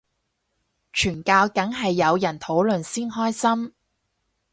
[0.91, 3.75] 傳教梗係有人討論先開心